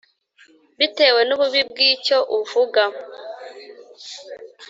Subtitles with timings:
[0.79, 2.81] bitewe n’ububi bw’icyo uvuga